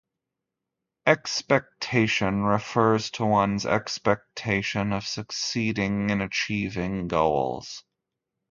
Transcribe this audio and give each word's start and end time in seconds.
Expectation 1.05 2.41
refers 2.41 3.11
to 3.11 3.23
one's 3.23 3.67
expectation 3.67 4.93
of 4.93 5.05
succeeding 5.05 6.09
in 6.09 6.21
achieving 6.21 7.07
goals. 7.07 7.83